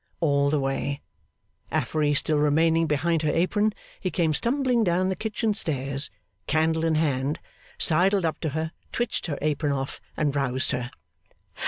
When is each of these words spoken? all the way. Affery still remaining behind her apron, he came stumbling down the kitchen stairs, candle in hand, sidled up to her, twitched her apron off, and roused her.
all 0.19 0.49
the 0.49 0.59
way. 0.59 0.99
Affery 1.71 2.15
still 2.15 2.39
remaining 2.39 2.87
behind 2.87 3.21
her 3.21 3.29
apron, 3.31 3.71
he 3.99 4.09
came 4.09 4.33
stumbling 4.33 4.83
down 4.83 5.09
the 5.09 5.15
kitchen 5.15 5.53
stairs, 5.53 6.09
candle 6.47 6.83
in 6.83 6.95
hand, 6.95 7.37
sidled 7.77 8.25
up 8.25 8.39
to 8.39 8.49
her, 8.57 8.71
twitched 8.91 9.27
her 9.27 9.37
apron 9.43 9.71
off, 9.71 10.01
and 10.17 10.35
roused 10.35 10.71
her. 10.71 10.89